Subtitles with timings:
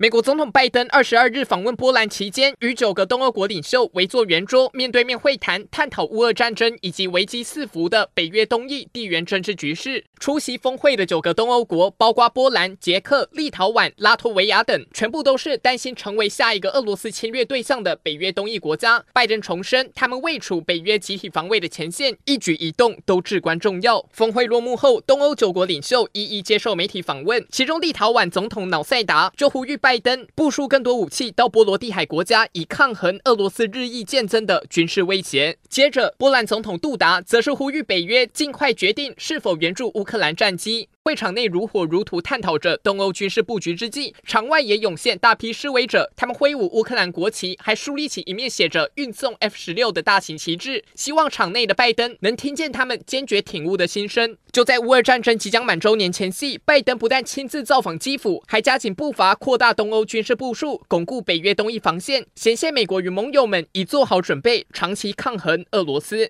[0.00, 10.02] 美国总统拜登二十二日访问波兰期间，与九个东欧国领袖围坐圆桌，面对面会谈，探讨乌俄战争以及危机四伏的北约东翼地缘政治局势。
[10.18, 19.04] 出席峰会的九个东欧国，包括波兰、捷克、立陶宛、拉脱维亚等，全部都是担心成为下一个俄罗斯侵略对象的北约东翼国家。
[19.12, 24.02] 拜登重申，他们位处北约集体防卫的前线，一举一动都至关重要。
[24.10, 29.89] 峰会落幕后，东欧九国领袖一一接受媒体访问，其中立陶宛总统瑙塞达就呼吁拜。
[29.90, 35.58] 拜登部署更多武器到波罗的海国家，以抗衡俄罗斯日益渐增的军事威胁。
[35.68, 40.89] 接着，波兰总统杜达则是呼吁北约尽快决定是否援助乌克兰战机。
[41.02, 54.36] 会场内如火如荼探讨着东欧军事布局之际，场外也涌现大批示威者，他们挥舞乌克兰国旗，还树立起一面写着“运送 F 十六”的大型旗帜，希望场内的拜登能听见他们坚决挺乌的心声。
[54.52, 66.28] 就在乌俄战争即将满周年前夕，拜登不但亲自造访基辅，还加紧步伐扩大东欧军事部署，巩固北约东翼防线，显现美国与盟友们已做好准备，长期抗衡俄罗斯。